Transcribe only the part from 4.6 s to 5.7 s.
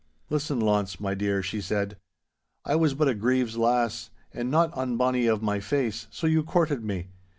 unbonny of my